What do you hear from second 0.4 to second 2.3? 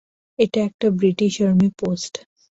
এটা একটা British army post.